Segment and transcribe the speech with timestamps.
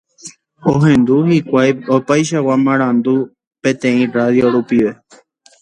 [0.71, 3.15] Ohendu hikuái opaichagua marandu
[3.63, 4.99] peteĩ radio rupive.